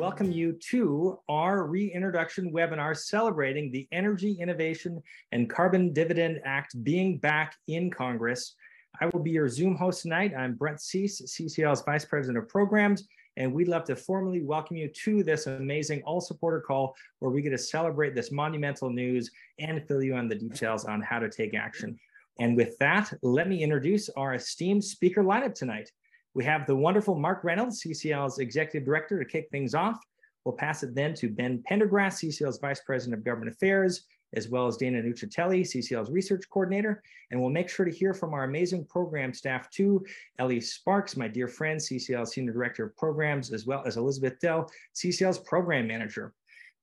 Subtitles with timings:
[0.00, 7.18] welcome you to our reintroduction webinar celebrating the Energy Innovation and Carbon Dividend Act being
[7.18, 8.54] back in Congress.
[8.98, 10.32] I will be your Zoom host tonight.
[10.34, 14.88] I'm Brett Cease, CCL's Vice President of Programs, and we'd love to formally welcome you
[14.88, 19.86] to this amazing all supporter call where we get to celebrate this monumental news and
[19.86, 21.94] fill you on the details on how to take action.
[22.38, 25.90] And with that, let me introduce our esteemed speaker lineup tonight.
[26.34, 29.98] We have the wonderful Mark Reynolds, CCL's Executive Director, to kick things off.
[30.44, 34.66] We'll pass it then to Ben Pendergrass, CCL's Vice President of Government Affairs, as well
[34.66, 37.02] as Dana Nuccitelli, CCL's Research Coordinator.
[37.30, 40.04] And we'll make sure to hear from our amazing program staff too,
[40.38, 44.70] Ellie Sparks, my dear friend, CCL's Senior Director of Programs, as well as Elizabeth Dell,
[44.94, 46.32] CCL's Program Manager.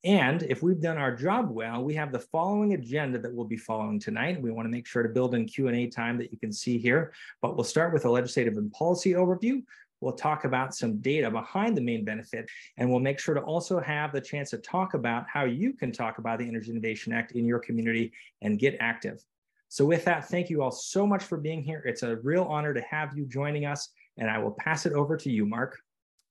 [0.04, 3.58] And if we've done our job well, we have the following agenda that we'll be
[3.58, 4.42] following tonight.
[4.42, 7.14] We want to make sure to build in Q&A time that you can see here,
[7.42, 9.64] but we'll start with a legislative and policy overview.
[10.00, 12.48] We'll talk about some data behind the main benefit,
[12.78, 15.92] and we'll make sure to also have the chance to talk about how you can
[15.92, 19.24] talk about the Energy Innovation Act in your community and get active.
[19.70, 21.82] So with that, thank you all so much for being here.
[21.86, 25.18] It's a real honor to have you joining us, and I will pass it over
[25.18, 25.80] to you, Mark.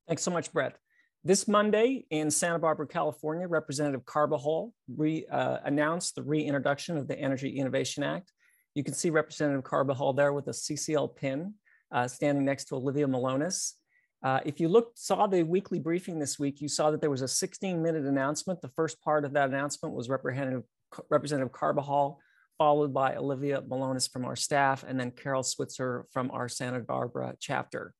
[0.06, 0.78] Thanks so much, Brett.
[1.26, 7.18] This Monday in Santa Barbara, California, Representative Carbajal re, uh, announced the reintroduction of the
[7.18, 8.30] Energy Innovation Act.
[8.76, 11.54] You can see Representative Carbajal there with a CCL pin
[11.90, 13.72] uh, standing next to Olivia Malonis.
[14.22, 17.22] Uh, if you looked, saw the weekly briefing this week, you saw that there was
[17.22, 18.60] a 16 minute announcement.
[18.62, 20.62] The first part of that announcement was Representative,
[21.10, 22.20] Representative Carbajal,
[22.56, 27.34] followed by Olivia Malonis from our staff, and then Carol Switzer from our Santa Barbara
[27.40, 27.94] chapter.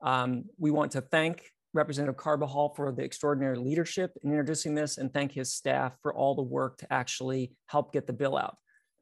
[0.00, 5.12] Um, we want to thank Representative Carbajal for the extraordinary leadership in introducing this and
[5.12, 8.56] thank his staff for all the work to actually help get the bill out.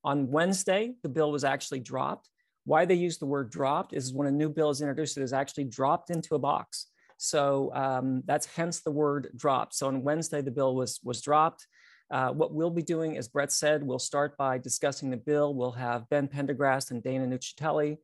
[0.05, 2.28] On Wednesday, the bill was actually dropped.
[2.64, 5.33] Why they use the word dropped is when a new bill is introduced, it is
[5.33, 6.86] actually dropped into a box.
[7.16, 9.74] So um, that's hence the word dropped.
[9.74, 11.66] So on Wednesday, the bill was, was dropped.
[12.11, 15.55] Uh, what we'll be doing, as Brett said, we'll start by discussing the bill.
[15.55, 17.98] We'll have Ben Pendergrass and Dana Nuccitelli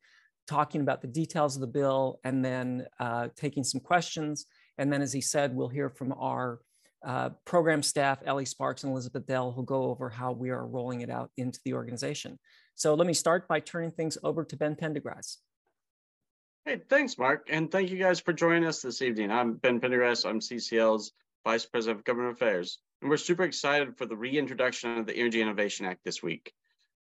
[0.47, 4.45] talking about the details of the bill and then uh, taking some questions.
[4.77, 6.59] And then, as he said, we'll hear from our
[7.05, 11.01] uh, program staff, Ellie Sparks and Elizabeth Dell, who'll go over how we are rolling
[11.01, 12.39] it out into the organization.
[12.75, 15.37] So let me start by turning things over to Ben Pendergrass.
[16.65, 17.47] Hey, thanks, Mark.
[17.49, 19.31] And thank you guys for joining us this evening.
[19.31, 20.27] I'm Ben Pendergrass.
[20.27, 21.11] I'm CCL's
[21.45, 22.79] Vice President of Government Affairs.
[23.01, 26.51] And we're super excited for the reintroduction of the Energy Innovation Act this week.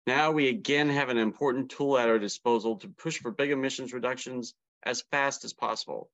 [0.08, 3.92] Now we again have an important tool at our disposal to push for big emissions
[3.92, 4.54] reductions
[4.84, 6.10] as fast as possible.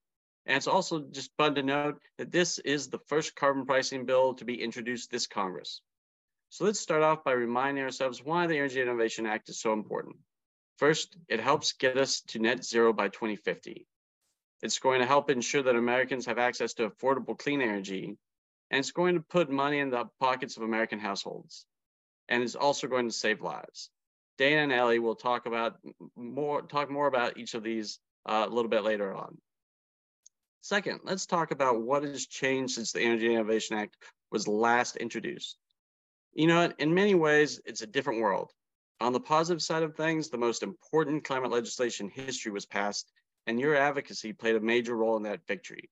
[0.47, 4.33] And it's also just fun to note that this is the first carbon pricing bill
[4.33, 5.83] to be introduced this Congress.
[6.49, 10.15] So let's start off by reminding ourselves why the Energy Innovation Act is so important.
[10.79, 13.85] First, it helps get us to net zero by 2050.
[14.63, 18.17] It's going to help ensure that Americans have access to affordable clean energy,
[18.71, 21.67] and it's going to put money in the pockets of American households
[22.29, 23.89] and is also going to save lives.
[24.37, 25.77] Dana and Ellie will talk about
[26.15, 29.37] more talk more about each of these uh, a little bit later on.
[30.61, 33.97] Second, let's talk about what has changed since the Energy Innovation Act
[34.31, 35.57] was last introduced.
[36.33, 38.51] You know, in many ways, it's a different world.
[39.01, 43.11] On the positive side of things, the most important climate legislation history was passed,
[43.45, 45.89] and your advocacy played a major role in that victory.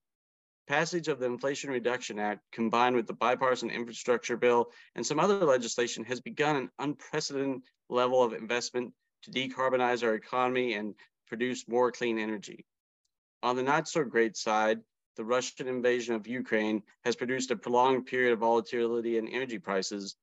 [0.68, 5.44] Passage of the Inflation Reduction Act, combined with the bipartisan infrastructure bill and some other
[5.44, 8.92] legislation, has begun an unprecedented level of investment
[9.22, 10.94] to decarbonize our economy and
[11.26, 12.64] produce more clean energy.
[13.42, 14.78] On the not so great side,
[15.16, 20.16] the Russian invasion of Ukraine has produced a prolonged period of volatility in energy prices,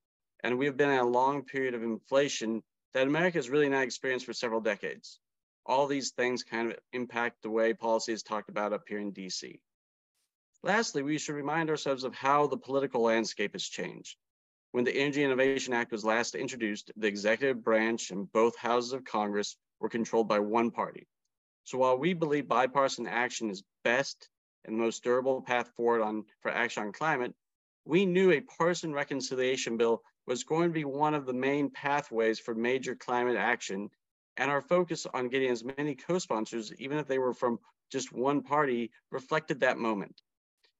[0.43, 2.63] and we have been in a long period of inflation
[2.93, 5.19] that America has really not experienced for several decades.
[5.65, 9.11] All these things kind of impact the way policy is talked about up here in
[9.11, 9.59] DC.
[10.61, 14.17] Lastly, we should remind ourselves of how the political landscape has changed.
[14.71, 19.05] When the Energy Innovation Act was last introduced, the executive branch and both houses of
[19.05, 21.07] Congress were controlled by one party.
[21.63, 24.29] So while we believe bipartisan action is best
[24.65, 27.33] and the most durable path forward on, for action on climate,
[27.85, 32.37] we knew a partisan reconciliation bill was going to be one of the main pathways
[32.37, 33.89] for major climate action.
[34.37, 37.59] And our focus on getting as many co-sponsors, even if they were from
[37.91, 40.21] just one party, reflected that moment.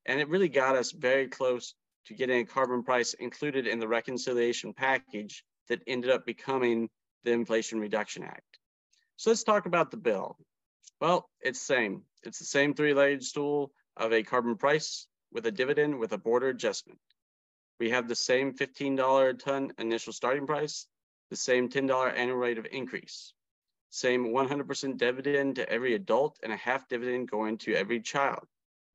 [0.10, 1.76] And it really got us very close
[2.08, 6.90] to getting a carbon price included in the reconciliation package that ended up becoming
[7.24, 8.58] the Inflation Reduction Act.
[9.18, 10.36] So let's talk about the bill.
[11.00, 12.02] Well, it's the same.
[12.24, 16.50] It's the same three-legged stool of a carbon price with a dividend with a border
[16.50, 16.98] adjustment.
[17.80, 20.88] We have the same $15 a ton initial starting price,
[21.30, 23.34] the same $10 annual rate of increase,
[23.92, 28.48] same 100% dividend to every adult and a half dividend going to every child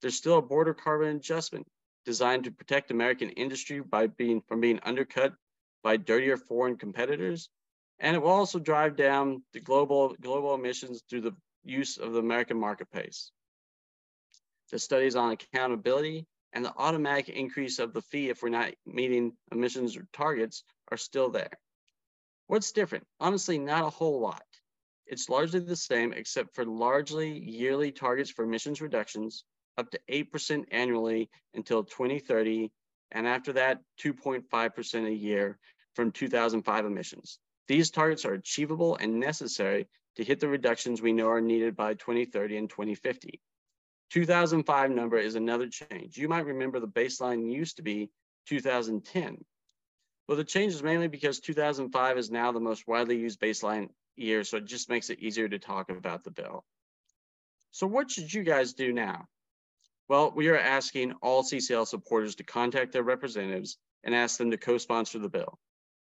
[0.04, 1.66] there's still a border carbon adjustment.
[2.04, 5.32] designed to protect American industry by being from being undercut
[5.82, 7.48] by dirtier foreign competitors.
[8.00, 11.34] And it will also drive down the global, global emissions through the
[11.64, 13.30] use of the American marketplace.
[14.70, 19.32] The studies on accountability and the automatic increase of the fee if we're not meeting
[19.52, 21.58] emissions targets are still there.
[22.48, 23.06] What's different?
[23.20, 24.44] Honestly, not a whole lot.
[25.06, 29.44] It's largely the same, except for largely yearly targets for emissions reductions,
[29.76, 32.70] up to 8% annually until 2030,
[33.10, 35.58] and after that, 2.5% a year
[35.94, 37.38] from 2005 emissions.
[37.68, 41.94] These targets are achievable and necessary to hit the reductions we know are needed by
[41.94, 43.40] 2030 and 2050.
[44.10, 46.16] 2005 number is another change.
[46.16, 48.10] You might remember the baseline used to be
[48.48, 49.44] 2010.
[50.28, 54.44] Well, the change is mainly because 2005 is now the most widely used baseline year,
[54.44, 56.64] so it just makes it easier to talk about the bill.
[57.72, 59.26] So what should you guys do now?
[60.06, 64.58] Well, we are asking all CCL supporters to contact their representatives and ask them to
[64.58, 65.58] co-sponsor the bill.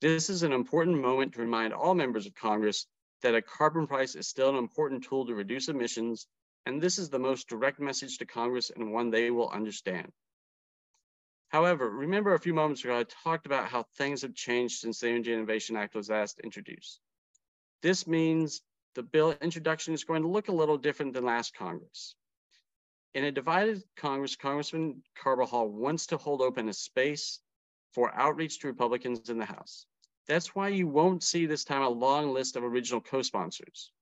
[0.01, 2.87] This is an important moment to remind all members of Congress
[3.23, 6.27] that a carbon price is still an important tool to reduce emissions,
[6.67, 10.13] and this is the most direct message to Congress and one they will understand.
[11.49, 15.09] However, remember a few moments ago, I talked about how things have changed since the
[15.09, 16.99] Energy Innovation Act was last introduced.
[17.81, 18.61] This means
[18.97, 22.17] the bill introduction is going to look a little different than last Congress.
[23.15, 27.39] In a divided Congress, Congressman Carbajal wants to hold open a space
[27.93, 29.87] for outreach to Republicans in the House.
[30.27, 33.93] That's why you won't see this time a long list of original co-sponsors.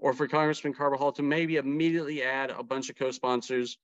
[0.00, 3.78] Or for Congressman Carbajal to maybe immediately add a bunch of co-sponsors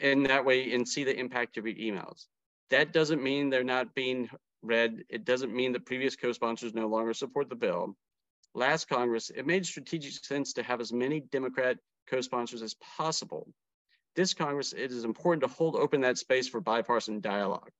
[0.00, 2.26] in that way and see the impact of your emails.
[2.70, 4.30] That doesn't mean they're not being
[4.62, 5.02] read.
[5.08, 7.96] It doesn't mean that previous co-sponsors no longer support the bill.
[8.54, 13.52] Last Congress, it made strategic sense to have as many Democrat co-sponsors as possible.
[14.14, 17.70] This Congress, it is important to hold open that space for bipartisan dialogue.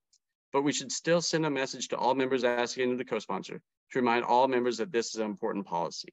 [0.53, 3.61] But we should still send a message to all members asking them to the co-sponsor
[3.93, 6.13] to remind all members that this is an important policy.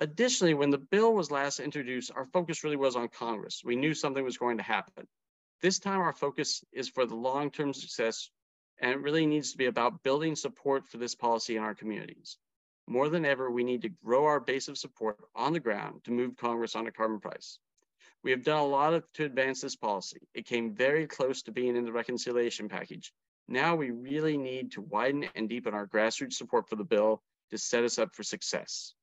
[0.00, 3.62] Additionally, when the bill was last introduced, our focus really was on Congress.
[3.64, 5.06] We knew something was going to happen.
[5.60, 8.30] This time, our focus is for the long-term success,
[8.80, 12.36] and it really needs to be about building support for this policy in our communities.
[12.88, 16.10] More than ever, we need to grow our base of support on the ground to
[16.10, 17.58] move Congress on a carbon price.
[18.24, 20.20] We have done a lot of, to advance this policy.
[20.32, 23.12] It came very close to being in the reconciliation package.
[23.48, 27.20] Now we really need to widen and deepen our grassroots support for the bill
[27.50, 28.94] to set us up for success.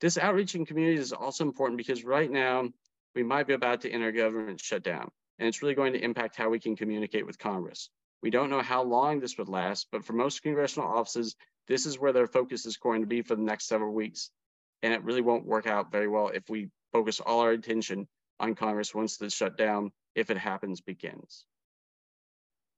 [0.00, 2.70] This outreach in communities is also important because right now
[3.14, 6.48] we might be about to enter government shutdown, and it's really going to impact how
[6.48, 7.90] we can communicate with Congress.
[8.22, 11.36] We don't know how long this would last, but for most congressional offices,
[11.68, 14.30] this is where their focus is going to be for the next several weeks.
[14.82, 18.08] And it really won't work out very well if we focus all our attention
[18.40, 21.44] on Congress once the shutdown, if it happens, begins.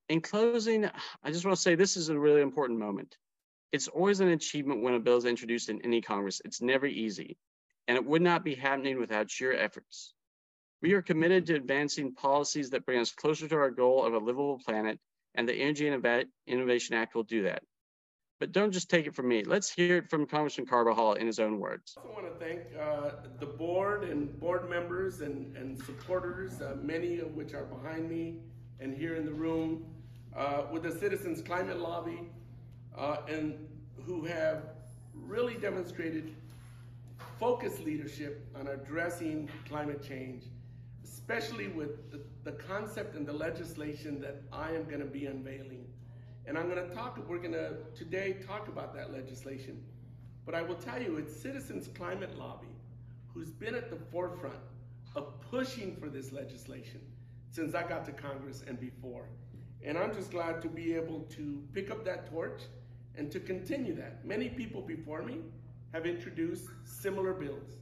[0.09, 0.89] In closing,
[1.25, 3.17] I just want to say this is a really important moment.
[3.73, 6.41] It's always an achievement when a bill is introduced in any Congress.
[6.45, 7.37] It's never easy,
[7.89, 10.15] and it would not be happening without your efforts.
[10.83, 14.19] We are committed to advancing policies that bring us closer to our goal of a
[14.19, 15.01] livable planet,
[15.35, 15.89] and the Energy
[16.47, 17.63] Innovation Act will do that.
[18.39, 19.45] But don't just take it from me.
[19.45, 21.97] Let's hear it from Congressman Carbajal in his own words.
[21.97, 26.77] I also want to thank uh, the board and board members and, and supporters, uh,
[26.83, 28.41] many of which are behind me
[28.79, 29.87] and here in the room,
[30.37, 32.21] uh, with the Citizens Climate Lobby,
[32.97, 33.55] uh, and
[34.05, 34.65] who have
[35.15, 36.35] really demonstrated
[37.41, 40.45] focused leadership on addressing climate change,
[41.05, 45.86] especially with the, the concept and the legislation that I am going to be unveiling.
[46.47, 49.83] And I'm going to talk, we're going to today talk about that legislation.
[50.45, 52.69] But I will tell you, it's Citizens Climate Lobby
[53.37, 54.57] who's been at the forefront
[55.15, 57.01] of pushing for this legislation
[57.51, 59.29] since I got to Congress and before.
[59.85, 62.63] And I'm just glad to be able to pick up that torch
[63.15, 64.25] and to continue that.
[64.25, 65.41] Many people before me
[65.93, 67.77] have introduced similar bills.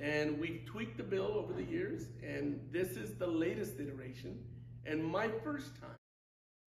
[0.00, 4.38] And we've tweaked the bill over the years, and this is the latest iteration
[4.84, 5.96] and my first time.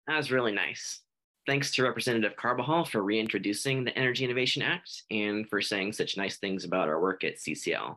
[0.06, 1.02] That was really nice.
[1.46, 6.36] Thanks to Representative Carbajal for reintroducing the Energy Innovation Act and for saying such nice
[6.36, 7.96] things about our work at CCL.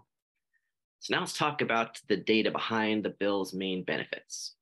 [0.99, 4.55] So now let's talk about the data behind the bill's main benefits.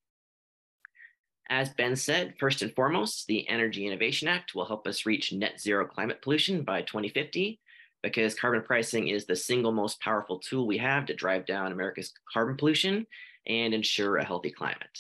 [1.52, 5.62] As Ben said, first and foremost, the Energy Innovation Act will help us reach net
[5.62, 7.60] zero climate pollution by 2050
[8.02, 12.14] because carbon pricing is the single most powerful tool we have to drive down America's
[12.34, 13.06] carbon pollution
[13.46, 15.00] and ensure a healthy climate.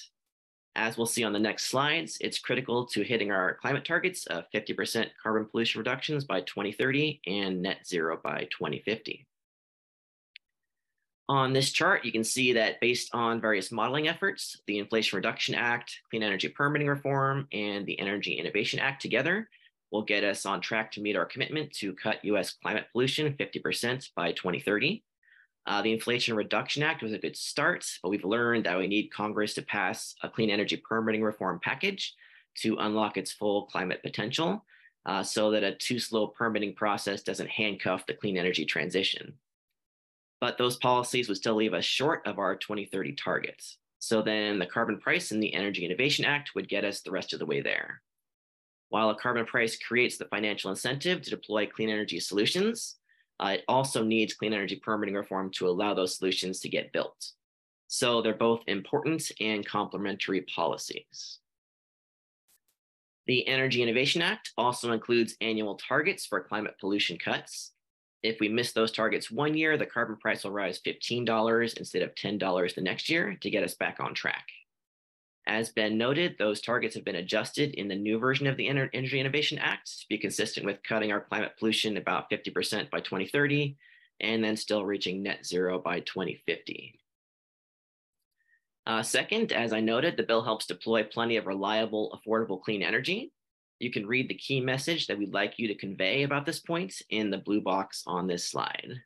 [0.75, 4.45] As we'll see on the next slides, it's critical to hitting our climate targets of
[4.53, 9.25] 50% carbon pollution reductions by 2030 and net zero by 2050.
[11.27, 15.55] On this chart, you can see that based on various modeling efforts, the Inflation Reduction
[15.55, 19.49] Act, Clean Energy Permitting Reform, and the Energy Innovation Act together
[19.91, 24.09] will get us on track to meet our commitment to cut US climate pollution 50%
[24.15, 25.03] by 2030.
[25.67, 29.13] Uh, the Inflation Reduction Act was a good start, but we've learned that we need
[29.13, 32.15] Congress to pass a clean energy permitting reform package
[32.57, 34.65] to unlock its full climate potential
[35.05, 39.33] uh, so that a too slow permitting process doesn't handcuff the clean energy transition.
[40.39, 43.77] But those policies would still leave us short of our 2030 targets.
[43.99, 47.33] So then the carbon price and the Energy Innovation Act would get us the rest
[47.33, 48.01] of the way there.
[48.89, 52.95] While a carbon price creates the financial incentive to deploy clean energy solutions,
[53.41, 57.31] uh, it also needs clean energy permitting reform to allow those solutions to get built.
[57.87, 61.39] So they're both important and complementary policies.
[63.27, 67.71] The Energy Innovation Act also includes annual targets for climate pollution cuts.
[68.23, 72.13] If we miss those targets one year, the carbon price will rise $15 instead of
[72.15, 74.45] $10 the next year to get us back on track.
[75.47, 79.19] As Ben noted, those targets have been adjusted in the new version of the Energy
[79.19, 83.75] Innovation Act to be consistent with cutting our climate pollution about 50% by 2030
[84.19, 86.99] and then still reaching net zero by 2050.
[88.85, 93.31] Uh, second, as I noted, the bill helps deploy plenty of reliable, affordable, clean energy.
[93.79, 97.01] You can read the key message that we'd like you to convey about this point
[97.09, 99.01] in the blue box on this slide.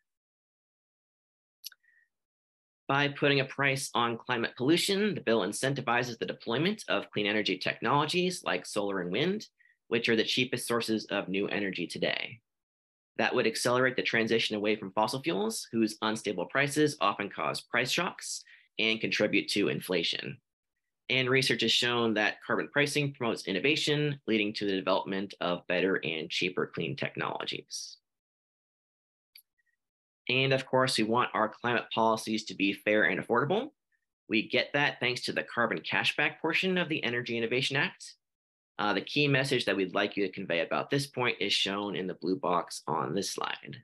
[2.88, 7.58] By putting a price on climate pollution, the bill incentivizes the deployment of clean energy
[7.58, 9.48] technologies like solar and wind,
[9.88, 12.42] which are the cheapest sources of new energy today.
[13.18, 17.90] That would accelerate the transition away from fossil fuels, whose unstable prices often cause price
[17.90, 18.44] shocks
[18.78, 20.38] and contribute to inflation.
[21.10, 26.00] And research has shown that carbon pricing promotes innovation, leading to the development of better
[26.04, 27.98] and cheaper clean technologies.
[30.30, 33.72] And of course, we want our climate policies to be fair and affordable.
[34.28, 38.14] We get that thanks to the carbon cashback portion of the Energy Innovation Act.
[38.78, 41.96] Uh, the key message that we'd like you to convey about this point is shown
[41.96, 43.78] in the blue box on this slide.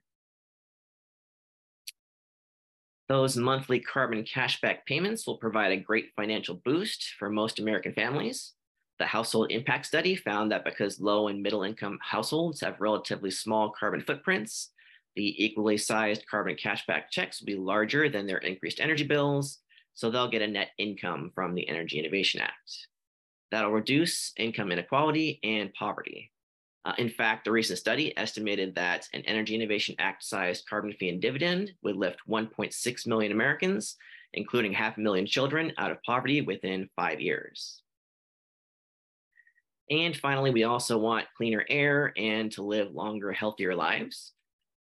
[3.08, 8.54] Those monthly carbon cashback payments will provide a great financial boost for most American families.
[9.00, 13.72] The household impact study found that because low and middle income households have relatively small
[13.72, 14.70] carbon footprints,
[15.15, 19.60] the equally sized carbon cashback checks will be larger than their increased energy bills,
[19.94, 22.88] so they'll get a net income from the Energy Innovation Act.
[23.51, 26.32] That'll reduce income inequality and poverty.
[26.84, 31.10] Uh, in fact, a recent study estimated that an Energy Innovation Act sized carbon fee
[31.10, 33.98] and dividend would lift 1.6 million Americans,
[34.34, 37.84] including half a million children, out of poverty within five years.
[39.91, 44.32] And finally, we also want cleaner air and to live longer, healthier lives.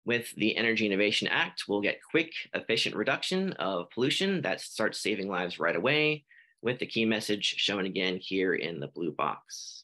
[0.05, 5.29] With the Energy Innovation Act, we'll get quick, efficient reduction of pollution that starts saving
[5.29, 6.25] lives right away,
[6.61, 9.83] with the key message shown again here in the blue box.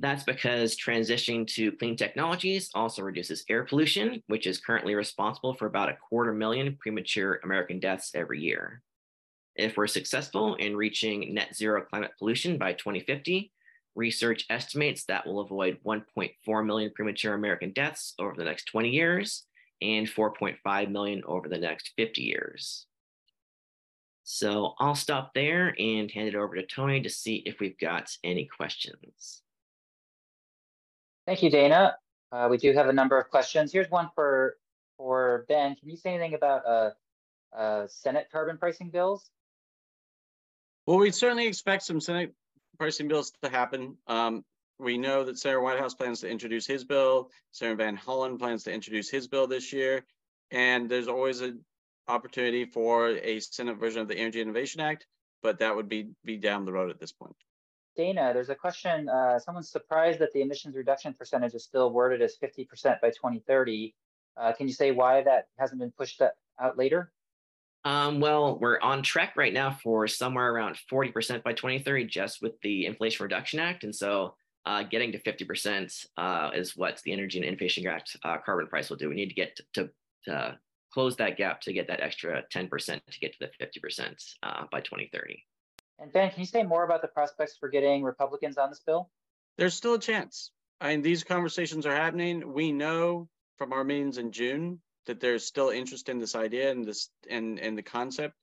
[0.00, 5.66] That's because transitioning to clean technologies also reduces air pollution, which is currently responsible for
[5.66, 8.82] about a quarter million premature American deaths every year.
[9.56, 13.50] If we're successful in reaching net zero climate pollution by 2050,
[13.98, 19.44] Research estimates that will avoid 1.4 million premature American deaths over the next 20 years
[19.82, 22.86] and 4.5 million over the next 50 years.
[24.22, 28.08] So I'll stop there and hand it over to Tony to see if we've got
[28.22, 29.42] any questions.
[31.26, 31.96] Thank you, Dana.
[32.30, 33.72] Uh, we do have a number of questions.
[33.72, 34.58] Here's one for
[34.96, 35.74] for Ben.
[35.74, 36.90] Can you say anything about uh,
[37.56, 39.28] uh, Senate carbon pricing bills?
[40.86, 42.32] Well, we certainly expect some Senate
[42.78, 43.96] pricing bills to happen.
[44.06, 44.44] Um,
[44.78, 47.30] we know that Senator Whitehouse plans to introduce his bill.
[47.50, 50.04] Senator Van Hollen plans to introduce his bill this year.
[50.50, 51.64] And there's always an
[52.06, 55.06] opportunity for a Senate version of the Energy Innovation Act,
[55.42, 57.36] but that would be, be down the road at this point.
[57.96, 59.08] Dana, there's a question.
[59.08, 62.68] Uh, someone's surprised that the emissions reduction percentage is still worded as 50%
[63.00, 63.94] by 2030.
[64.36, 67.10] Uh, can you say why that hasn't been pushed out later?
[67.84, 72.60] Um, well, we're on track right now for somewhere around 40% by 2030, just with
[72.62, 73.84] the Inflation Reduction Act.
[73.84, 74.34] And so
[74.66, 78.90] uh, getting to 50% uh, is what the Energy and Innovation Act uh, carbon price
[78.90, 79.08] will do.
[79.08, 79.90] We need to get to, to,
[80.24, 80.58] to,
[80.90, 84.80] close that gap to get that extra 10% to get to the 50% uh, by
[84.80, 85.44] 2030.
[85.98, 89.10] And Ben, can you say more about the prospects for getting Republicans on this bill?
[89.58, 90.50] There's still a chance.
[90.80, 92.54] I mean, these conversations are happening.
[92.54, 96.84] We know from our meetings in June that there's still interest in this idea and
[96.84, 98.34] this and and the concept.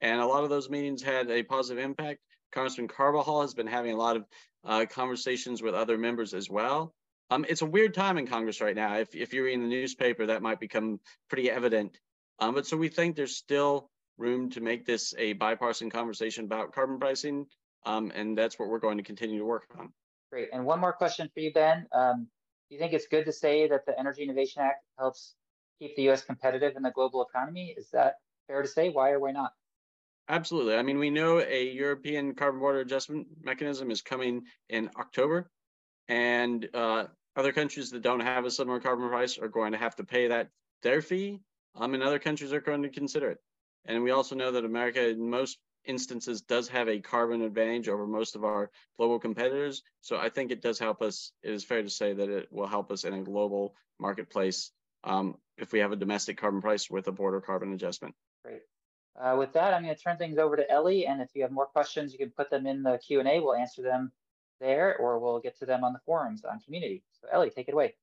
[0.00, 2.20] And a lot of those meetings had a positive impact.
[2.52, 4.24] Congressman Carbajal has been having a lot of
[4.64, 6.94] uh, conversations with other members as well.
[7.30, 8.96] Um, it's a weird time in Congress right now.
[8.96, 11.98] If, if you're reading the newspaper, that might become pretty evident.
[12.38, 16.72] Um, but so we think there's still room to make this a bipartisan conversation about
[16.72, 17.46] carbon pricing.
[17.84, 19.92] Um, and that's what we're going to continue to work on.
[20.30, 20.48] Great.
[20.52, 21.86] And one more question for you, Ben.
[21.92, 22.28] Um,
[22.68, 25.34] do you think it's good to say that the Energy Innovation Act helps
[25.78, 27.74] keep the US competitive in the global economy?
[27.76, 28.16] Is that
[28.46, 28.90] fair to say?
[28.90, 29.52] Why or why not?
[30.28, 30.76] Absolutely.
[30.76, 35.50] I mean, we know a European carbon border adjustment mechanism is coming in October,
[36.06, 37.04] and uh,
[37.34, 40.28] other countries that don't have a similar carbon price are going to have to pay
[40.28, 40.50] that
[40.82, 41.40] their fee.
[41.74, 43.38] Um, and other countries are going to consider it.
[43.84, 48.06] And we also know that America, in most instances, does have a carbon advantage over
[48.06, 49.82] most of our global competitors.
[50.00, 51.32] So I think it does help us.
[51.42, 54.72] It is fair to say that it will help us in a global marketplace
[55.04, 58.14] um, if we have a domestic carbon price with a border carbon adjustment.
[58.44, 58.62] Great.
[59.20, 61.06] Uh, with that, I'm going to turn things over to Ellie.
[61.06, 63.40] And if you have more questions, you can put them in the Q&A.
[63.40, 64.12] We'll answer them
[64.60, 67.02] there, or we'll get to them on the forums on community.
[67.20, 67.96] So Ellie, take it away.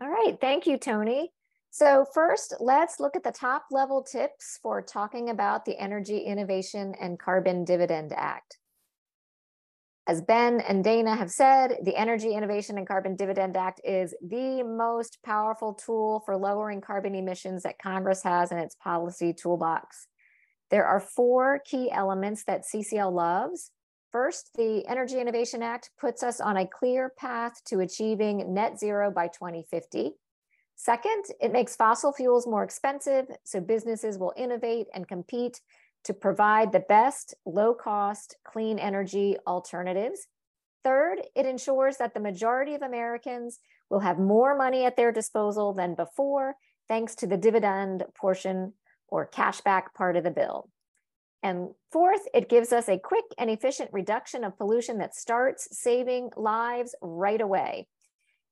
[0.00, 0.38] All right.
[0.40, 1.32] Thank you, Tony.
[1.70, 6.94] So first, let's look at the top level tips for talking about the Energy Innovation
[7.00, 8.59] and Carbon Dividend Act.
[10.10, 14.64] As Ben and Dana have said, the Energy Innovation and Carbon Dividend Act is the
[14.64, 20.08] most powerful tool for lowering carbon emissions that Congress has in its policy toolbox.
[20.68, 23.70] There are four key elements that CCL loves.
[24.10, 29.12] First, the Energy Innovation Act puts us on a clear path to achieving net zero
[29.12, 30.10] by 2050.
[30.74, 35.60] Second, it makes fossil fuels more expensive, so businesses will innovate and compete
[36.04, 40.26] to provide the best low cost, clean energy alternatives.
[40.82, 43.58] Third, it ensures that the majority of Americans
[43.90, 46.54] will have more money at their disposal than before,
[46.88, 48.72] thanks to the dividend portion
[49.08, 50.70] or cashback part of the bill.
[51.42, 56.30] And fourth, it gives us a quick and efficient reduction of pollution that starts saving
[56.36, 57.88] lives right away.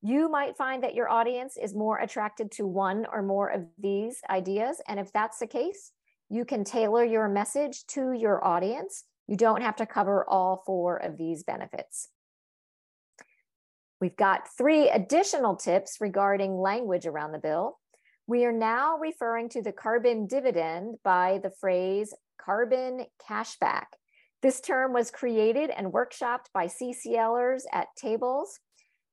[0.00, 4.19] You might find that your audience is more attracted to one or more of these
[4.31, 4.81] ideas.
[4.87, 5.93] And if that's the case,
[6.30, 9.05] you can tailor your message to your audience.
[9.26, 12.09] You don't have to cover all four of these benefits.
[14.00, 17.79] We've got three additional tips regarding language around the bill.
[18.26, 23.87] We are now referring to the carbon dividend by the phrase carbon cashback.
[24.40, 28.61] This term was created and workshopped by CCLers at tables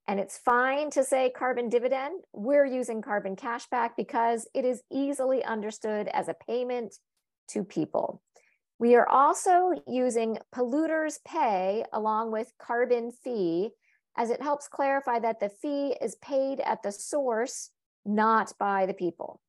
[0.07, 2.21] and it's fine to say carbon dividend.
[2.31, 6.95] We're using carbon cashback because it is easily understood as a payment
[7.49, 8.21] to people.
[8.77, 13.71] We are also using polluters pay along with carbon fee
[14.17, 17.71] as it helps clarify that the fee is paid at the source,
[18.05, 19.41] not by the people.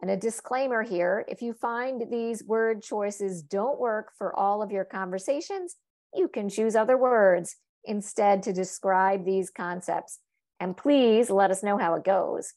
[0.00, 4.70] And a disclaimer here, if you find these word choices don't work for all of
[4.70, 5.76] your conversations,
[6.14, 10.18] you can choose other words instead to describe these concepts.
[10.60, 12.52] And please let us know how it goes.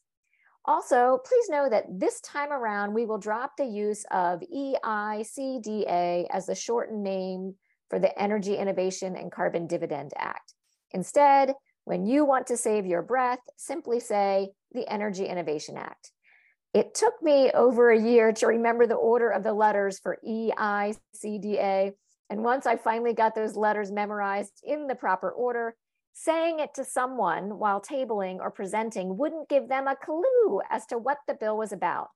[0.64, 6.46] Also, please know that this time around, we will drop the use of EICDA as
[6.46, 7.54] the shortened name
[7.90, 10.54] for the Energy Innovation and Carbon Dividend Act.
[10.92, 11.54] Instead,
[11.84, 16.12] when you want to save your breath, simply say the Energy Innovation Act.
[16.72, 21.92] It took me over a year to remember the order of the letters for EICDA,
[22.32, 25.76] and once I finally got those letters memorized in the proper order,
[26.14, 30.96] saying it to someone while tabling or presenting wouldn't give them a clue as to
[30.96, 32.08] what the bill was about.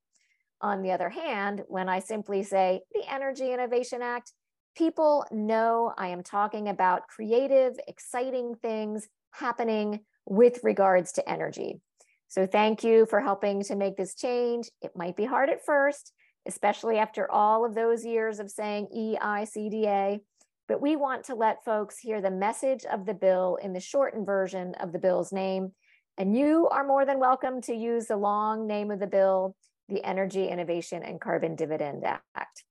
[0.62, 4.32] On the other hand, when I simply say the Energy Innovation Act,
[4.74, 11.82] people know I am talking about creative, exciting things happening with regards to energy.
[12.28, 14.70] So thank you for helping to make this change.
[14.80, 16.14] It might be hard at first,
[16.46, 20.20] especially after all of those years of saying EICDA.
[20.68, 24.26] But we want to let folks hear the message of the bill in the shortened
[24.26, 25.72] version of the bill's name.
[26.18, 29.54] And you are more than welcome to use the long name of the bill,
[29.88, 32.64] the Energy Innovation and Carbon Dividend Act.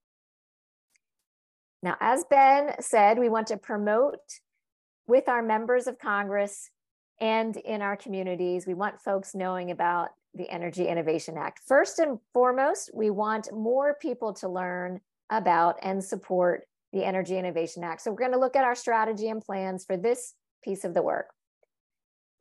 [1.82, 4.20] Now, as Ben said, we want to promote
[5.08, 6.72] with our members of Congress
[7.22, 8.66] and in our communities.
[8.66, 11.62] We want folks knowing about the Energy Innovation Act.
[11.66, 17.84] First and foremost, we want more people to learn about and support the Energy Innovation
[17.84, 18.02] Act.
[18.02, 21.02] So we're going to look at our strategy and plans for this piece of the
[21.02, 21.28] work.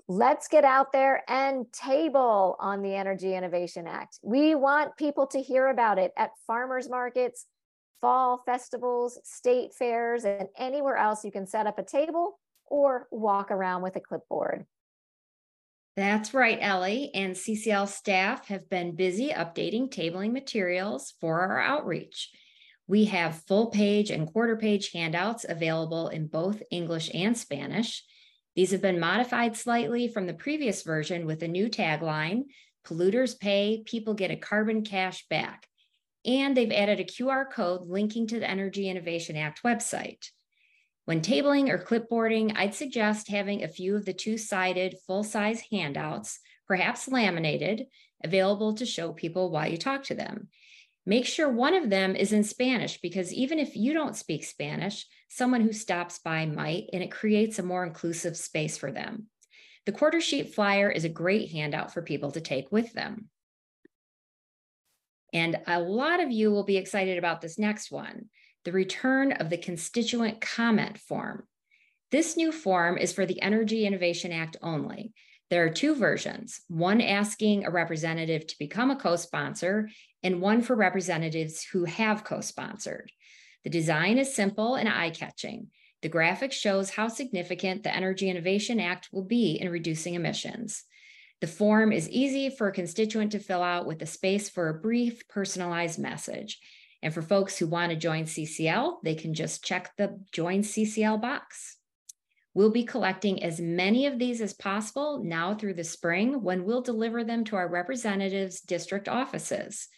[0.06, 4.18] Let's get out there and table on the Energy Innovation Act.
[4.22, 7.46] We want people to hear about it at farmers markets,
[8.02, 13.50] fall festivals, state fairs, and anywhere else you can set up a table or walk
[13.50, 14.66] around with a clipboard.
[15.96, 17.10] That's right, Ellie.
[17.14, 22.30] And CCL staff have been busy updating tabling materials for our outreach.
[22.86, 28.04] We have full page and quarter page handouts available in both English and Spanish.
[28.56, 32.44] These have been modified slightly from the previous version with a new tagline,
[32.86, 35.66] polluters pay, people get a carbon cash back.
[36.26, 40.26] And they've added a QR code linking to the Energy Innovation Act website.
[41.04, 47.08] When tabling or clipboarding, I'd suggest having a few of the two-sided full-size handouts, perhaps
[47.08, 47.86] laminated,
[48.22, 50.48] available to show people while you talk to them.
[51.04, 55.06] Make sure one of them is in Spanish because even if you don't speak Spanish,
[55.28, 59.26] someone who stops by might, and it creates a more inclusive space for them.
[59.84, 63.28] The quarter sheet flyer is a great handout for people to take with them.
[65.34, 68.30] And a lot of you will be excited about this next one
[68.64, 71.46] the return of the constituent comment form.
[72.10, 75.12] This new form is for the Energy Innovation Act only.
[75.50, 79.90] There are two versions, one asking a representative to become a co-sponsor
[80.22, 83.12] and one for representatives who have co-sponsored.
[83.62, 85.68] The design is simple and eye-catching.
[86.02, 90.84] The graphic shows how significant the Energy Innovation Act will be in reducing emissions.
[91.40, 94.80] The form is easy for a constituent to fill out with a space for a
[94.80, 96.58] brief personalized message.
[97.04, 101.20] And for folks who want to join CCL, they can just check the Join CCL
[101.20, 101.76] box.
[102.54, 106.80] We'll be collecting as many of these as possible now through the spring when we'll
[106.80, 109.88] deliver them to our representatives' district offices.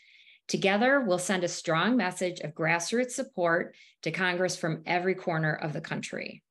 [0.49, 5.73] Together, we'll send a strong message of grassroots support to Congress from every corner of
[5.73, 6.43] the country.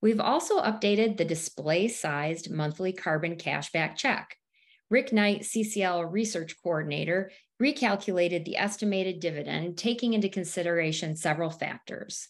[0.00, 4.36] We've also updated the display sized monthly carbon cashback check.
[4.90, 7.30] Rick Knight, CCL research coordinator,
[7.62, 12.28] recalculated the estimated dividend, taking into consideration several factors.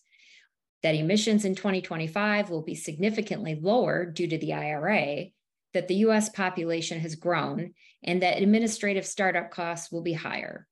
[0.83, 5.27] That emissions in 2025 will be significantly lower due to the IRA,
[5.73, 7.73] that the US population has grown,
[8.05, 10.67] and that administrative startup costs will be higher.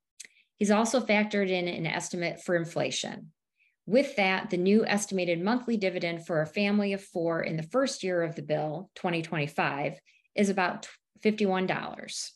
[0.59, 3.33] He's also factored in an estimate for inflation.
[3.87, 8.05] With that, the new estimated monthly dividend for a family of four in the first
[8.05, 9.99] year of the bill, 2025,
[10.35, 10.87] is about
[11.25, 12.31] $51.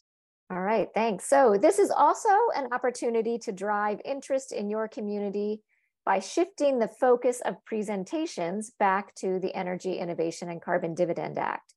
[0.51, 1.27] All right, thanks.
[1.29, 5.63] So this is also an opportunity to drive interest in your community
[6.05, 11.73] by shifting the focus of presentations back to the Energy Innovation and Carbon Dividend Act.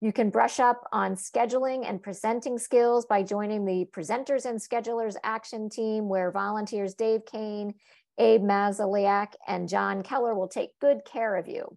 [0.00, 5.16] You can brush up on scheduling and presenting skills by joining the Presenters and Schedulers
[5.22, 7.74] Action Team, where volunteers Dave Kane,
[8.18, 11.76] Abe Mazaliak, and John Keller will take good care of you.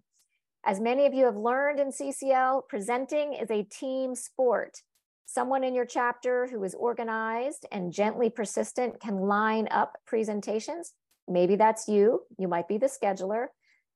[0.64, 4.82] As many of you have learned in CCL, presenting is a team sport.
[5.32, 10.92] Someone in your chapter who is organized and gently persistent can line up presentations.
[11.28, 12.22] Maybe that's you.
[12.36, 13.46] You might be the scheduler.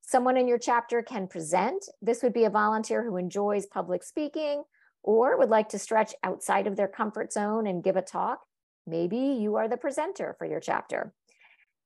[0.01, 1.87] Someone in your chapter can present.
[2.01, 4.63] This would be a volunteer who enjoys public speaking
[5.03, 8.39] or would like to stretch outside of their comfort zone and give a talk.
[8.87, 11.13] Maybe you are the presenter for your chapter.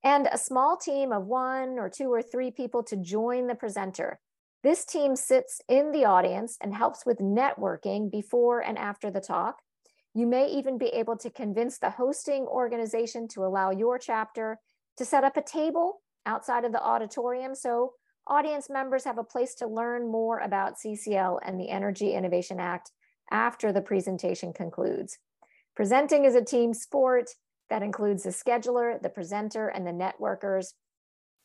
[0.04, 4.20] And a small team of one or two or three people to join the presenter.
[4.62, 9.60] This team sits in the audience and helps with networking before and after the talk.
[10.14, 14.58] You may even be able to convince the hosting organization to allow your chapter
[14.96, 17.92] to set up a table outside of the auditorium so
[18.26, 22.90] audience members have a place to learn more about CCL and the Energy Innovation Act
[23.30, 25.18] after the presentation concludes.
[25.76, 27.30] Presenting is a team sport
[27.70, 30.72] that includes the scheduler, the presenter, and the networkers.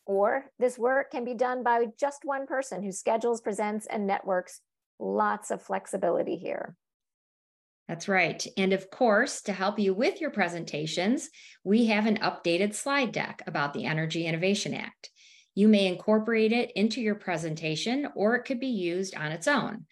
[0.05, 4.61] Or this work can be done by just one person who schedules, presents, and networks.
[4.99, 6.75] Lots of flexibility here.
[7.87, 8.45] That's right.
[8.57, 11.29] And of course, to help you with your presentations,
[11.63, 15.09] we have an updated slide deck about the Energy Innovation Act.
[15.55, 19.85] You may incorporate it into your presentation or it could be used on its own.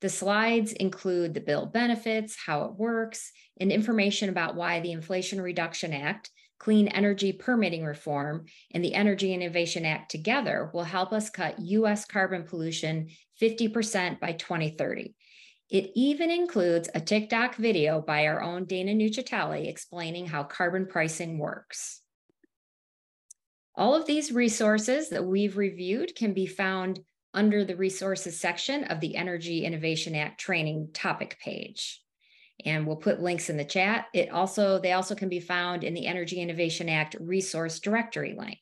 [0.00, 5.40] The slides include the bill benefits, how it works, and information about why the Inflation
[5.40, 11.30] Reduction Act clean energy permitting reform, and the Energy Innovation Act together will help us
[11.30, 13.08] cut US carbon pollution
[13.40, 15.14] 50% by 2030.
[15.70, 21.38] It even includes a TikTok video by our own Dana Nuccitelli explaining how carbon pricing
[21.38, 22.00] works.
[23.74, 27.00] All of these resources that we've reviewed can be found
[27.34, 32.02] under the resources section of the Energy Innovation Act training topic page
[32.64, 34.06] and we'll put links in the chat.
[34.12, 38.58] It also, they also can be found in the Energy Innovation Act resource directory link.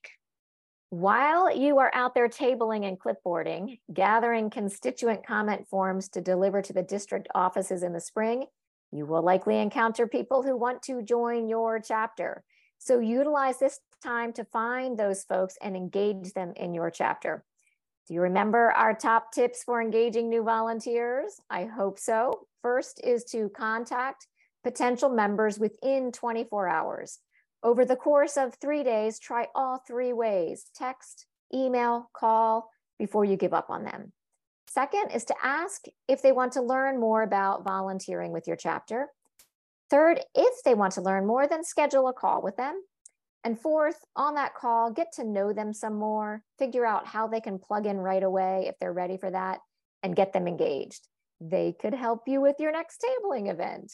[0.91, 6.73] While you are out there tabling and clipboarding, gathering constituent comment forms to deliver to
[6.73, 8.47] the district offices in the spring,
[8.93, 12.45] you will likely encounter people who want to join your chapter.
[12.79, 17.45] So utilize this time to find those folks and engage them in your chapter.
[18.07, 21.41] Do you remember our top tips for engaging new volunteers?
[21.51, 22.47] I hope so.
[22.63, 24.29] First is to contact
[24.63, 27.19] potential members within 24 hours.
[27.65, 33.37] Over the course of three days, try all three ways text, email, call before you
[33.37, 34.13] give up on them.
[34.69, 39.09] Second is to ask if they want to learn more about volunteering with your chapter.
[39.91, 42.83] Third, if they want to learn more, then schedule a call with them.
[43.45, 47.41] And fourth, on that call, get to know them some more, figure out how they
[47.41, 49.61] can plug in right away if they're ready for that,
[50.03, 51.07] and get them engaged.
[51.41, 53.93] They could help you with your next tabling event.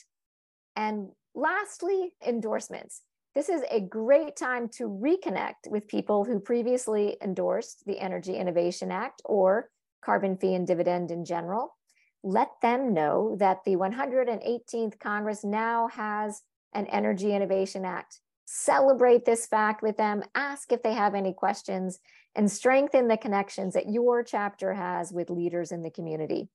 [0.77, 3.03] And lastly, endorsements.
[3.35, 8.93] This is a great time to reconnect with people who previously endorsed the Energy Innovation
[8.93, 9.71] Act or
[10.05, 11.77] carbon fee and dividend in general.
[12.23, 16.43] Let them know that the 118th Congress now has
[16.75, 18.21] an Energy Innovation Act
[18.55, 21.99] celebrate this fact with them, ask if they have any questions,
[22.35, 26.51] and strengthen the connections that your chapter has with leaders in the community.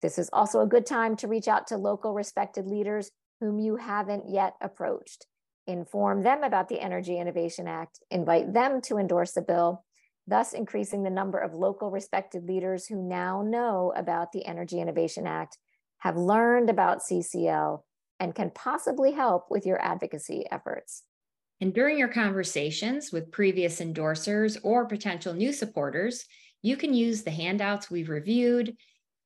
[0.00, 3.74] This is also a good time to reach out to local respected leaders whom you
[3.74, 5.26] haven't yet approached.
[5.66, 9.84] Inform them about the Energy Innovation Act, invite them to endorse the bill,
[10.28, 15.26] thus increasing the number of local respected leaders who now know about the Energy Innovation
[15.26, 15.58] Act,
[15.98, 17.82] have learned about CCL,
[18.20, 21.02] and can possibly help with your advocacy efforts.
[21.60, 26.24] And during your conversations with previous endorsers or potential new supporters,
[26.62, 28.76] you can use the handouts we've reviewed.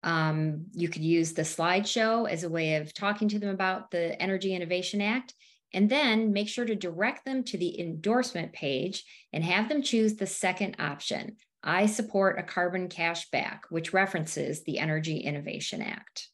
[0.03, 4.21] Um, you could use the slideshow as a way of talking to them about the
[4.21, 5.35] Energy Innovation Act,
[5.75, 10.17] and then make sure to direct them to the endorsement page and have them choose
[10.17, 11.37] the second option.
[11.63, 16.29] I support a carbon cash back, which references the Energy Innovation Act.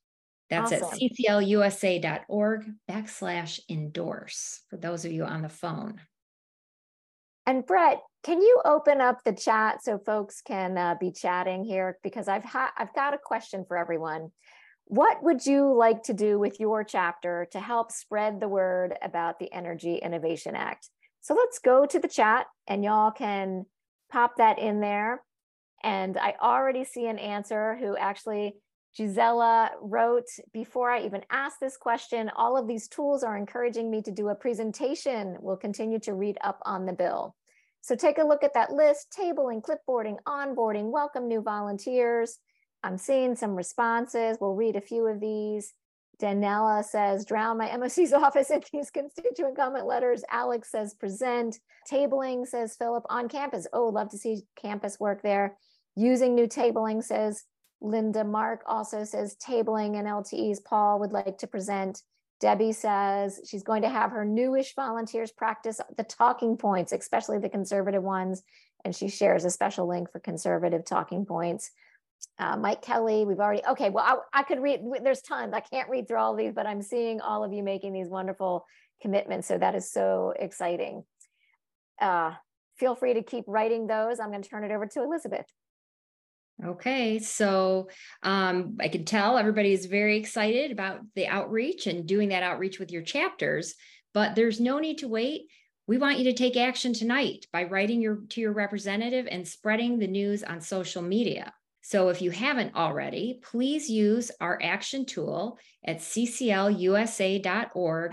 [0.55, 0.99] That's awesome.
[1.03, 6.01] at cclusa.org backslash endorse for those of you on the phone.
[7.47, 11.99] And Brett, can you open up the chat so folks can uh, be chatting here?
[12.03, 14.31] Because I've ha- I've got a question for everyone.
[14.87, 19.39] What would you like to do with your chapter to help spread the word about
[19.39, 20.89] the Energy Innovation Act?
[21.21, 23.67] So let's go to the chat and y'all can
[24.11, 25.23] pop that in there.
[25.83, 28.57] And I already see an answer who actually
[28.97, 34.03] Gisela wrote, before I even asked this question, all of these tools are encouraging me
[34.03, 35.37] to do a presentation.
[35.41, 37.35] We'll continue to read up on the bill.
[37.81, 42.39] So take a look at that list, tabling, clipboarding, onboarding, welcome new volunteers.
[42.85, 44.39] I'm seeing some responses.
[44.41, 45.73] We'll read a few of these.
[46.23, 50.23] Danella says, drown my MOC's office in these constituent comment letters.
[50.31, 51.59] Alex says, present.
[51.91, 53.67] Tabling, says Philip, on campus.
[53.73, 55.57] Oh, love to see campus work there.
[55.97, 57.45] Using new tabling, says
[57.85, 60.65] Linda Mark also says tabling and LTEs.
[60.65, 62.03] Paul would like to present.
[62.41, 67.49] Debbie says she's going to have her newish volunteers practice the talking points, especially the
[67.49, 68.43] conservative ones.
[68.85, 71.71] And she shares a special link for conservative talking points.
[72.39, 75.53] Uh, Mike Kelly, we've already, okay, well, I, I could read, there's tons.
[75.53, 78.65] I can't read through all these, but I'm seeing all of you making these wonderful
[79.03, 79.47] commitments.
[79.47, 81.05] So that is so exciting.
[82.01, 82.33] Uh,
[82.79, 84.21] feel free to keep writing those.
[84.21, 85.47] I'm going to turn it over to Elizabeth.
[86.63, 87.89] Okay, so
[88.23, 92.79] um, I can tell everybody is very excited about the outreach and doing that outreach
[92.79, 93.75] with your chapters,
[94.13, 95.49] but there's no need to wait.
[95.87, 99.99] We want you to take action tonight by writing your to your representative and spreading
[99.99, 101.53] the news on social media.
[101.83, 106.57] So if you haven't already, please use our action tool at cclusa.org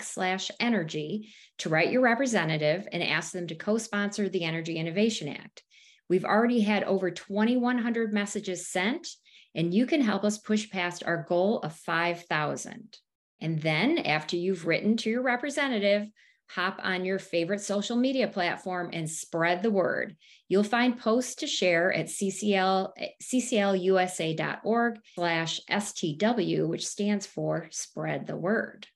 [0.04, 5.64] slash energy to write your representative and ask them to co-sponsor the Energy Innovation Act.
[6.10, 9.08] We've already had over 2,100 messages sent,
[9.56, 12.98] and you can help us push past our goal of 5,000.
[13.40, 16.08] And then, after you've written to your representative,
[16.50, 20.16] hop on your favorite social media platform and spread the word.
[20.50, 22.92] You'll find posts to share at CCL,
[23.24, 28.88] cclusa.org slash STW, which stands for spread the word.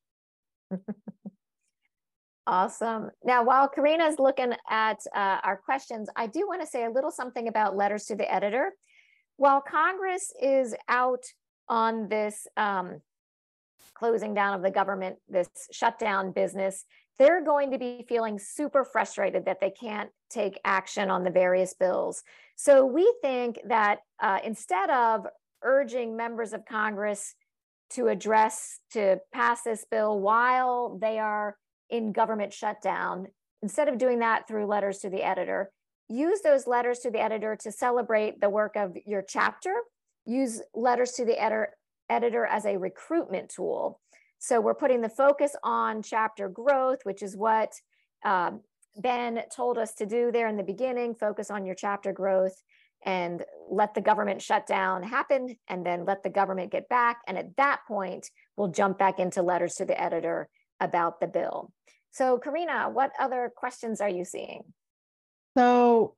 [2.48, 3.10] Awesome.
[3.24, 6.92] Now, while Karina is looking at uh, our questions, I do want to say a
[6.92, 8.72] little something about letters to the editor.
[9.38, 11.24] While Congress is out
[11.68, 13.02] on this um,
[13.96, 16.86] closing down of the government, this shutdown business,
[17.18, 21.74] they're going to be feeling super frustrated that they can't take action on the various
[21.74, 22.24] bills.
[22.56, 25.26] So we think that uh, instead of
[25.64, 27.34] urging members of Congress
[27.92, 31.56] to address, to pass this bill while they are
[31.90, 33.28] in government shutdown,
[33.62, 35.72] instead of doing that through letters to the editor,
[36.08, 39.74] use those letters to the editor to celebrate the work of your chapter.
[40.26, 41.70] Use letters to the editor,
[42.10, 44.00] editor as a recruitment tool.
[44.40, 47.74] So we're putting the focus on chapter growth, which is what
[48.24, 48.62] um,
[48.98, 52.62] Ben told us to do there in the beginning, focus on your chapter growth
[53.06, 57.18] and let the government shutdown happen and then let the government get back.
[57.28, 61.72] And at that point, we'll jump back into letters to the editor about the bill.
[62.16, 64.64] So Karina, what other questions are you seeing?
[65.58, 66.16] So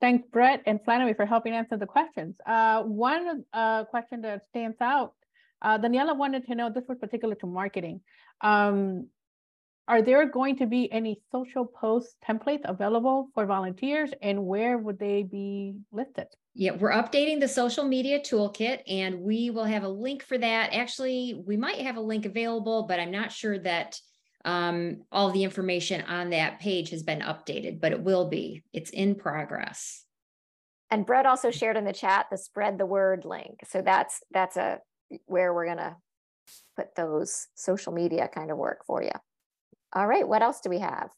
[0.00, 2.36] thanks Brett and Flannery for helping answer the questions.
[2.46, 5.14] Uh, one uh, question that stands out,
[5.60, 8.00] uh, Daniela wanted to know, this was particular to marketing.
[8.42, 9.08] Um,
[9.88, 15.00] are there going to be any social post templates available for volunteers and where would
[15.00, 16.28] they be listed?
[16.54, 20.72] Yeah, we're updating the social media toolkit and we will have a link for that.
[20.72, 23.98] Actually, we might have a link available, but I'm not sure that
[24.44, 28.62] um, all the information on that page has been updated, but it will be.
[28.72, 30.04] It's in progress.
[30.90, 33.60] And Brett also shared in the chat the spread the word link.
[33.66, 34.80] So that's that's a
[35.26, 35.96] where we're gonna
[36.76, 39.10] put those social media kind of work for you.
[39.92, 41.08] All right, what else do we have?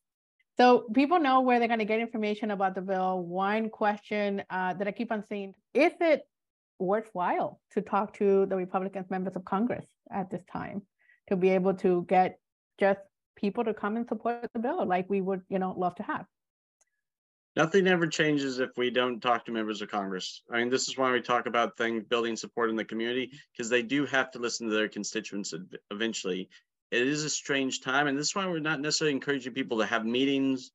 [0.56, 3.20] So people know where they're going to get information about the bill.
[3.20, 6.22] One question uh, that I keep on seeing, is it
[6.78, 10.82] worthwhile to talk to the Republican members of Congress at this time
[11.28, 12.38] to be able to get
[12.78, 13.00] just
[13.36, 16.26] people to come and support the bill like we would, you know, love to have?
[17.54, 20.42] Nothing ever changes if we don't talk to members of Congress.
[20.52, 23.70] I mean, this is why we talk about things building support in the community because
[23.70, 25.54] they do have to listen to their constituents
[25.90, 26.50] eventually
[26.90, 28.06] it is a strange time.
[28.06, 30.70] And this is why we're not necessarily encouraging people to have meetings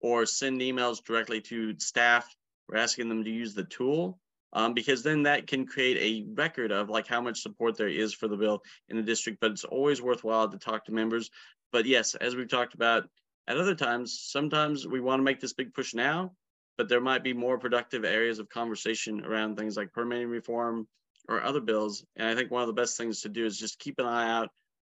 [0.00, 2.34] or send emails directly to staff.
[2.68, 4.18] We're asking them to use the tool
[4.52, 8.14] um, because then that can create a record of like how much support there is
[8.14, 9.40] for the bill in the district.
[9.40, 11.30] But it's always worthwhile to talk to members.
[11.72, 13.08] But yes, as we've talked about
[13.48, 16.32] at other times, sometimes we want to make this big push now,
[16.76, 20.86] but there might be more productive areas of conversation around things like permitting reform
[21.28, 22.04] or other bills.
[22.16, 24.30] And I think one of the best things to do is just keep an eye
[24.30, 24.50] out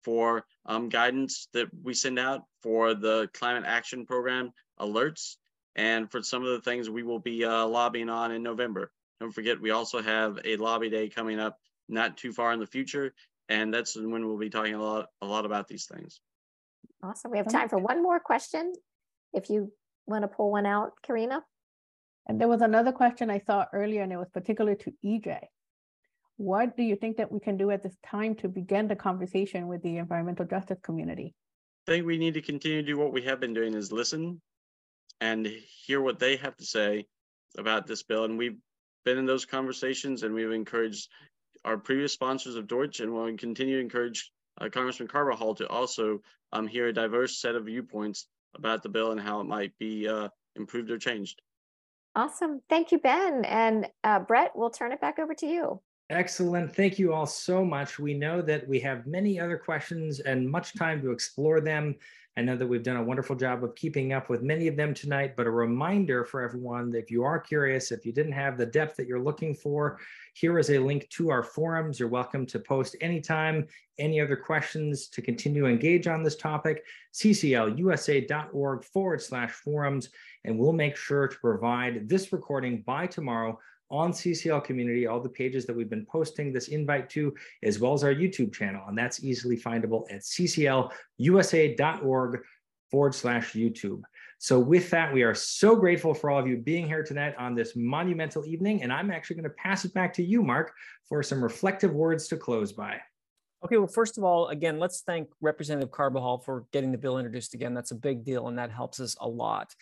[0.04, 5.36] for um, guidance that we send out for the climate action program alerts
[5.76, 8.92] and for some of the things we will be uh, lobbying on in November.
[9.20, 11.58] Don't forget, we also have a lobby day coming up
[11.90, 13.14] not too far in the future,
[13.50, 16.22] and that's when we'll be talking a lot, a lot about these things.
[17.02, 17.32] Awesome.
[17.32, 18.74] We have time for one more question.
[19.34, 19.72] If you
[20.06, 21.44] want to pull one out, Karina.
[22.28, 25.40] And there was another question I saw earlier, and it was particular to EJ.
[26.38, 29.68] What do you think that we can do at this time to begin the conversation
[29.68, 31.34] with the environmental justice community?
[31.88, 34.42] I think we need to continue to do what we have been doing is listen
[35.22, 35.48] and
[35.86, 37.08] hear what they have to say
[37.58, 38.26] about this bill.
[38.26, 38.58] And we've
[39.06, 41.10] been in those conversations and we've encouraged
[41.66, 44.32] our previous sponsors of Deutch and we'll continue to encourage
[44.68, 49.22] Congressman Carbajal to also um, hear a diverse set of viewpoints about the bill and
[49.22, 51.42] how it might be uh, improved or changed.
[52.16, 52.62] Awesome.
[52.70, 53.46] Thank you, Ben.
[53.46, 55.80] And uh, Brett, we'll turn it back over to you.
[56.10, 56.76] Excellent.
[56.76, 58.00] Thank you all so much.
[58.00, 61.96] We know that we have many other questions and much time to explore them.
[62.40, 64.94] I know that we've done a wonderful job of keeping up with many of them
[64.94, 68.58] tonight, but a reminder for everyone that if you are curious, if you didn't have
[68.58, 70.00] the depth that you're looking for,
[70.36, 72.00] here is a link to our forums.
[72.00, 76.86] You're welcome to post anytime, any other questions to continue to engage on this topic,
[77.14, 80.08] cclusa.org forward slash forums,
[80.46, 83.60] and we'll make sure to provide this recording by tomorrow
[83.92, 87.94] on CCL community, all the pages that we've been posting this invite to, as well
[87.94, 88.84] as our YouTube channel.
[88.88, 90.92] And that's easily findable at cclusa.org
[92.92, 94.02] forward slash YouTube.
[94.42, 97.56] So with that, we are so grateful for all of you being here tonight on
[97.56, 98.84] this monumental evening.
[98.84, 100.72] And I'm actually going to pass it back to you, Mark,
[101.08, 103.02] for some reflective words to close by.
[103.66, 107.54] Okay, well, first of all, again, let's thank Representative Carbajal for getting the bill introduced
[107.54, 107.74] again.
[107.74, 109.76] That's a big deal, and that helps us a lot.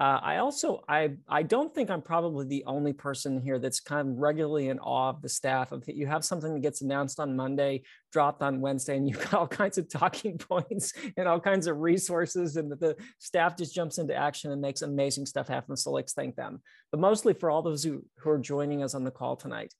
[0.00, 4.08] Uh, I also I I don't think I'm probably the only person here that's kind
[4.08, 5.70] of regularly in awe of the staff.
[5.70, 9.34] Of you have something that gets announced on Monday, dropped on Wednesday, and you've got
[9.34, 13.72] all kinds of talking points and all kinds of resources, and the, the staff just
[13.72, 15.76] jumps into action and makes amazing stuff happen.
[15.76, 16.60] So let's thank them.
[16.90, 19.72] But mostly for all those who, who are joining us on the call tonight.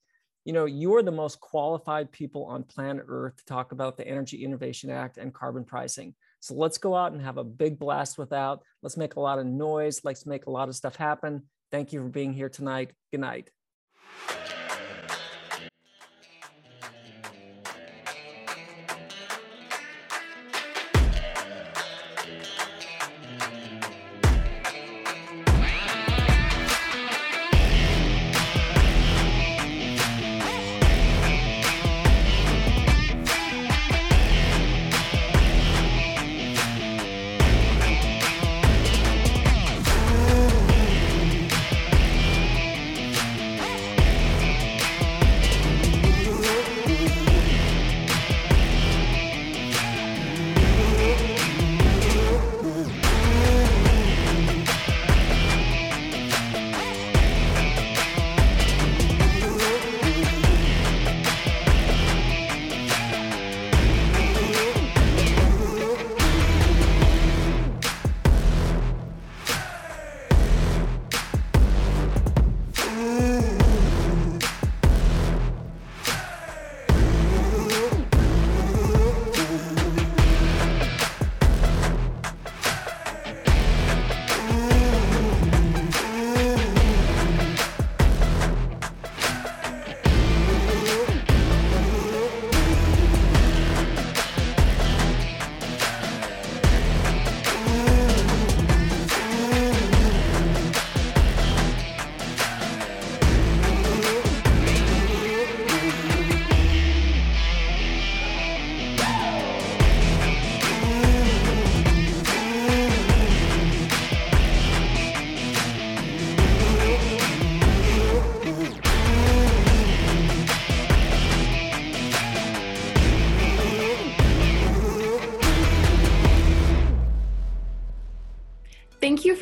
[0.45, 4.07] You know, you are the most qualified people on planet Earth to talk about the
[4.07, 6.15] Energy Innovation Act and carbon pricing.
[6.45, 8.63] So let's go out and have a big blast without.
[8.83, 10.03] Let's make a lot of noise.
[10.05, 11.45] Let's make a lot of stuff happen.
[11.73, 12.93] Thank you for being here tonight.
[13.11, 13.49] Good night.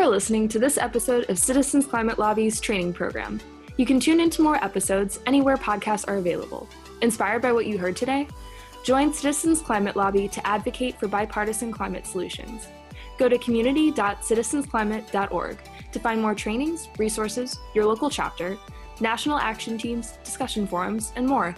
[0.02, 3.40] For listening to this episode of Citizens Climate Lobby's training program.
[3.76, 6.68] You can tune into more episodes anywhere podcasts are available.
[7.02, 8.26] Inspired by what you heard today?
[8.82, 12.66] Join Citizens Climate Lobby to advocate for bipartisan climate solutions.
[13.16, 15.58] Go to community.citizensclimate.org
[15.92, 18.58] to find more trainings, resources, your local chapter,
[18.98, 21.54] national action teams, discussion forums, and more.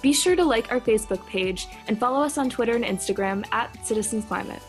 [0.00, 3.84] Be sure to like our Facebook page and follow us on Twitter and Instagram at
[3.84, 4.62] Citizens Climate.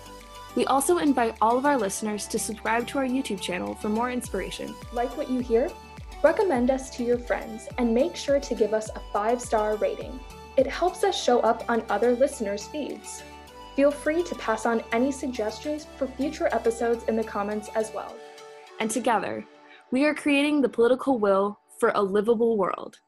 [0.59, 4.11] We also invite all of our listeners to subscribe to our YouTube channel for more
[4.11, 4.75] inspiration.
[4.91, 5.69] Like what you hear?
[6.21, 10.19] Recommend us to your friends and make sure to give us a five star rating.
[10.57, 13.23] It helps us show up on other listeners' feeds.
[13.77, 18.13] Feel free to pass on any suggestions for future episodes in the comments as well.
[18.81, 19.45] And together,
[19.91, 22.99] we are creating the political will for a livable world.